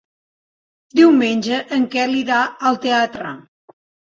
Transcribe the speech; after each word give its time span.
Diumenge 0.99 1.59
en 1.77 1.85
Quel 1.97 2.17
irà 2.23 2.41
al 2.71 2.81
teatre. 2.87 3.39